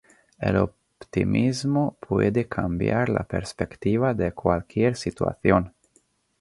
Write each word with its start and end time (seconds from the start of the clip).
El 0.39 0.55
optimismo 0.57 1.95
puede 1.99 2.47
cambiar 2.47 3.09
la 3.09 3.21
perspectiva 3.27 4.15
de 4.15 4.31
cualquier 4.31 4.95
situación. 4.95 5.75